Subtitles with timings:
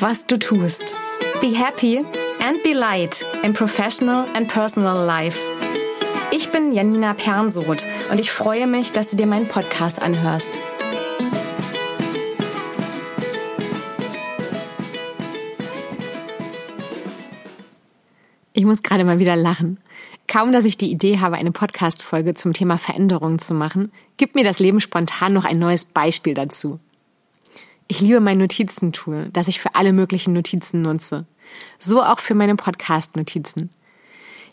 [0.00, 0.94] was du tust.
[1.40, 1.98] Be happy
[2.40, 5.38] and be light in professional and personal life.
[6.30, 10.50] Ich bin Janina Pernsoth und ich freue mich, dass du dir meinen Podcast anhörst.
[18.52, 19.78] Ich muss gerade mal wieder lachen.
[20.26, 24.44] Kaum, dass ich die Idee habe, eine Podcast-Folge zum Thema Veränderungen zu machen, gibt mir
[24.44, 26.78] das Leben spontan noch ein neues Beispiel dazu.
[27.90, 31.24] Ich liebe mein Notizentool, das ich für alle möglichen Notizen nutze.
[31.78, 33.70] So auch für meine Podcast-Notizen.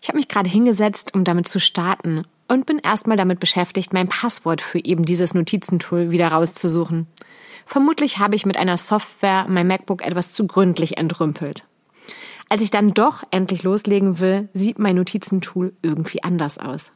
[0.02, 4.08] Ich habe mich gerade hingesetzt, um damit zu starten und bin erstmal damit beschäftigt, mein
[4.08, 7.08] Passwort für eben dieses Notizentool wieder rauszusuchen.
[7.66, 11.66] Vermutlich habe ich mit einer Software mein MacBook etwas zu gründlich entrümpelt.
[12.48, 16.94] Als ich dann doch endlich loslegen will, sieht mein Notizentool irgendwie anders aus.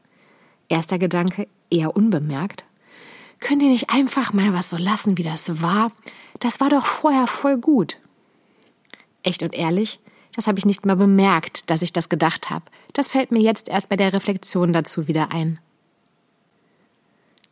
[0.70, 2.64] Erster Gedanke, eher unbemerkt.
[3.42, 5.92] Könnt ihr nicht einfach mal was so lassen, wie das war?
[6.40, 7.98] Das war doch vorher voll gut.
[9.24, 10.00] Echt und ehrlich,
[10.36, 12.66] das habe ich nicht mal bemerkt, dass ich das gedacht habe.
[12.94, 15.60] Das fällt mir jetzt erst bei der Reflexion dazu wieder ein.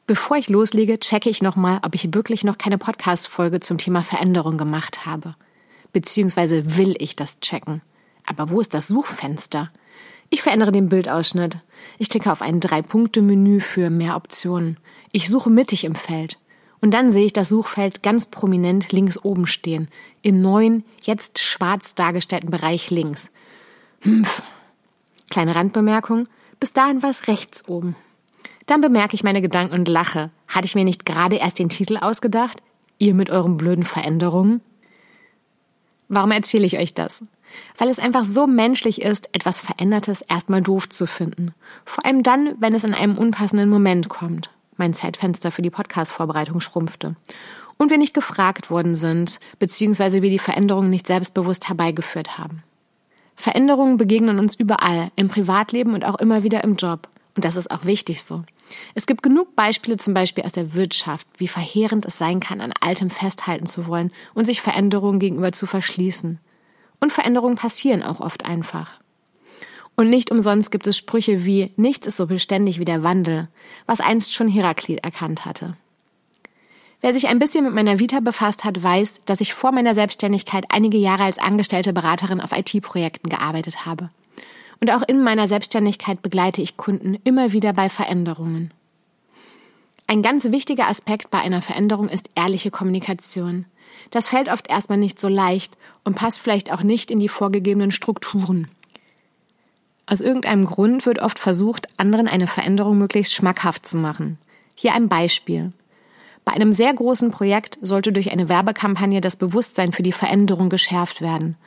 [0.05, 4.57] Bevor ich loslege, checke ich nochmal, ob ich wirklich noch keine Podcast-Folge zum Thema Veränderung
[4.57, 5.35] gemacht habe.
[5.91, 7.81] Beziehungsweise will ich das checken.
[8.25, 9.69] Aber wo ist das Suchfenster?
[10.29, 11.59] Ich verändere den Bildausschnitt.
[11.97, 14.77] Ich klicke auf ein Drei-Punkte-Menü für mehr Optionen.
[15.11, 16.39] Ich suche mittig im Feld.
[16.81, 19.87] Und dann sehe ich das Suchfeld ganz prominent links oben stehen.
[20.21, 23.31] Im neuen, jetzt schwarz dargestellten Bereich links.
[24.03, 24.43] Mpf.
[25.29, 26.27] Kleine Randbemerkung.
[26.59, 27.95] Bis dahin war es rechts oben.
[28.65, 30.29] Dann bemerke ich meine Gedanken und lache.
[30.47, 32.61] Hatte ich mir nicht gerade erst den Titel ausgedacht?
[32.99, 34.61] Ihr mit euren blöden Veränderungen?
[36.09, 37.23] Warum erzähle ich euch das?
[37.77, 41.53] Weil es einfach so menschlich ist, etwas Verändertes erstmal doof zu finden.
[41.85, 44.49] Vor allem dann, wenn es in einem unpassenden Moment kommt.
[44.77, 47.15] Mein Zeitfenster für die Podcast-Vorbereitung schrumpfte.
[47.77, 52.63] Und wir nicht gefragt worden sind, beziehungsweise wir die Veränderungen nicht selbstbewusst herbeigeführt haben.
[53.35, 57.07] Veränderungen begegnen uns überall, im Privatleben und auch immer wieder im Job.
[57.35, 58.43] Und das ist auch wichtig so.
[58.95, 62.73] Es gibt genug Beispiele zum Beispiel aus der Wirtschaft, wie verheerend es sein kann, an
[62.81, 66.39] Altem festhalten zu wollen und sich Veränderungen gegenüber zu verschließen.
[66.99, 68.99] Und Veränderungen passieren auch oft einfach.
[69.99, 73.47] Und nicht umsonst gibt es Sprüche wie nichts ist so beständig wie der Wandel,
[73.87, 75.75] was einst schon Heraklit erkannt hatte.
[77.01, 80.65] Wer sich ein bisschen mit meiner Vita befasst hat, weiß, dass ich vor meiner Selbstständigkeit
[80.69, 84.11] einige Jahre als angestellte Beraterin auf IT-Projekten gearbeitet habe.
[84.79, 88.71] Und auch in meiner Selbstständigkeit begleite ich Kunden immer wieder bei Veränderungen.
[90.05, 93.65] Ein ganz wichtiger Aspekt bei einer Veränderung ist ehrliche Kommunikation.
[94.11, 97.91] Das fällt oft erstmal nicht so leicht und passt vielleicht auch nicht in die vorgegebenen
[97.91, 98.67] Strukturen.
[100.09, 104.37] Aus irgendeinem Grund wird oft versucht, anderen eine Veränderung möglichst schmackhaft zu machen.
[104.73, 105.73] Hier ein Beispiel.
[106.45, 111.19] Bei einem sehr großen Projekt sollte durch eine Werbekampagne das Bewusstsein für die Veränderung geschärft
[111.19, 111.57] werden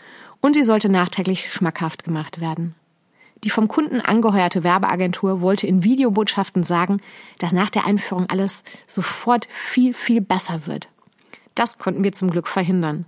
[0.40, 2.74] und sie sollte nachträglich schmackhaft gemacht werden.
[3.44, 7.02] Die vom Kunden angeheuerte Werbeagentur wollte in Videobotschaften sagen,
[7.38, 10.88] dass nach der Einführung alles sofort viel, viel besser wird.
[11.54, 13.04] Das konnten wir zum Glück verhindern.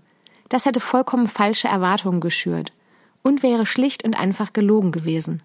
[0.51, 2.73] Das hätte vollkommen falsche Erwartungen geschürt
[3.23, 5.43] und wäre schlicht und einfach gelogen gewesen.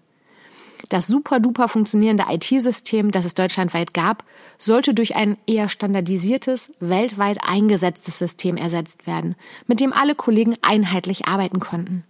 [0.88, 4.24] Das super duper funktionierende IT-System, das es deutschlandweit gab,
[4.58, 9.34] sollte durch ein eher standardisiertes, weltweit eingesetztes System ersetzt werden,
[9.66, 12.04] mit dem alle Kollegen einheitlich arbeiten konnten.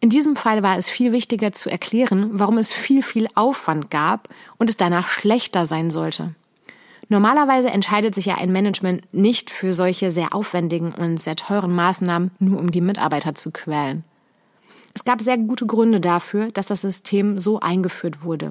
[0.00, 4.28] In diesem Fall war es viel wichtiger zu erklären, warum es viel, viel Aufwand gab
[4.56, 6.34] und es danach schlechter sein sollte.
[7.08, 12.30] Normalerweise entscheidet sich ja ein Management nicht für solche sehr aufwendigen und sehr teuren Maßnahmen,
[12.38, 14.04] nur um die Mitarbeiter zu quälen.
[14.94, 18.50] Es gab sehr gute Gründe dafür, dass das System so eingeführt wurde.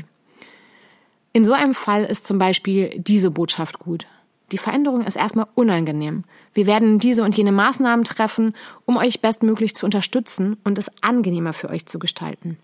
[1.34, 4.08] In so einem Fall ist zum Beispiel diese Botschaft gut.
[4.52, 6.24] Die Veränderung ist erstmal unangenehm.
[6.54, 8.56] Wir werden diese und jene Maßnahmen treffen,
[8.86, 12.58] um euch bestmöglich zu unterstützen und es angenehmer für euch zu gestalten.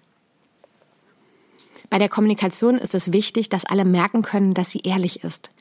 [1.89, 5.51] Bei der Kommunikation ist es wichtig, dass alle merken können, dass sie ehrlich ist.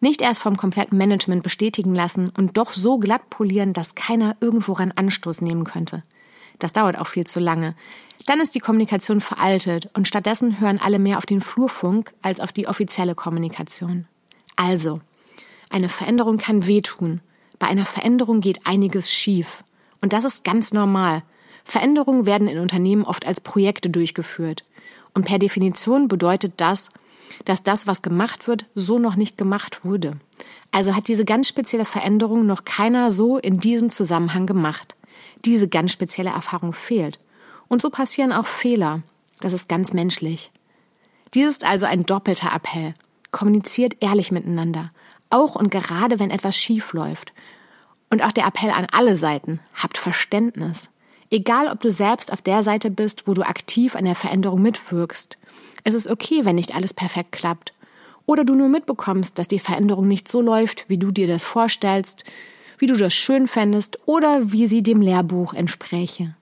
[0.00, 4.72] Nicht erst vom kompletten Management bestätigen lassen und doch so glatt polieren, dass keiner irgendwo
[4.72, 6.02] ran Anstoß nehmen könnte.
[6.60, 7.74] Das dauert auch viel zu lange.
[8.26, 12.52] Dann ist die Kommunikation veraltet und stattdessen hören alle mehr auf den Flurfunk als auf
[12.52, 14.06] die offizielle Kommunikation.
[14.56, 15.00] Also,
[15.70, 17.20] eine Veränderung kann wehtun.
[17.58, 19.64] Bei einer Veränderung geht einiges schief.
[20.00, 21.22] Und das ist ganz normal.
[21.64, 24.64] Veränderungen werden in Unternehmen oft als Projekte durchgeführt.
[25.14, 26.90] Und per Definition bedeutet das,
[27.44, 30.16] dass das, was gemacht wird, so noch nicht gemacht wurde.
[30.72, 34.94] Also hat diese ganz spezielle Veränderung noch keiner so in diesem Zusammenhang gemacht.
[35.44, 37.18] Diese ganz spezielle Erfahrung fehlt.
[37.68, 39.02] Und so passieren auch Fehler.
[39.40, 40.50] Das ist ganz menschlich.
[41.34, 42.94] Dies ist also ein doppelter Appell.
[43.30, 44.90] Kommuniziert ehrlich miteinander
[45.30, 47.32] auch und gerade wenn etwas schief läuft.
[48.10, 50.90] Und auch der Appell an alle Seiten, habt Verständnis.
[51.30, 55.38] Egal, ob du selbst auf der Seite bist, wo du aktiv an der Veränderung mitwirkst.
[55.84, 57.72] Es ist okay, wenn nicht alles perfekt klappt.
[58.26, 62.24] Oder du nur mitbekommst, dass die Veränderung nicht so läuft, wie du dir das vorstellst,
[62.80, 66.34] wie du das schön fändest oder wie sie dem Lehrbuch entspräche.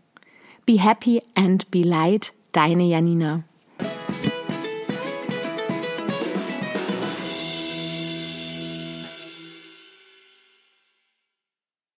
[0.64, 3.42] Be happy and be light, deine Janina.